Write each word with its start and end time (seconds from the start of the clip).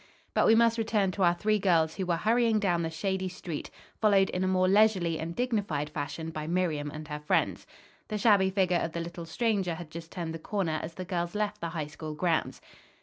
But 0.33 0.47
we 0.47 0.55
must 0.55 0.79
return 0.79 1.11
to 1.11 1.21
our 1.21 1.35
three 1.35 1.59
girls 1.59 1.93
who 1.97 2.07
were 2.07 2.17
hurrying 2.17 2.59
down 2.59 2.81
the 2.81 2.89
shady 2.89 3.29
street, 3.29 3.69
followed 3.99 4.31
in 4.31 4.43
a 4.43 4.47
more 4.47 4.67
leisurely 4.67 5.19
and 5.19 5.35
dignified 5.35 5.91
fashion 5.91 6.31
by 6.31 6.47
Miriam 6.47 6.89
and 6.89 7.07
her 7.07 7.19
friends. 7.19 7.67
The 8.07 8.17
shabby 8.17 8.49
figure 8.49 8.79
of 8.79 8.93
the 8.93 8.99
little 8.99 9.27
stranger 9.27 9.75
had 9.75 9.91
just 9.91 10.11
turned 10.11 10.33
the 10.33 10.39
corner 10.39 10.79
as 10.81 10.95
the 10.95 11.05
girls 11.05 11.35
left 11.35 11.61
the 11.61 11.69
High 11.69 11.85
School 11.85 12.15
grounds. 12.15 12.61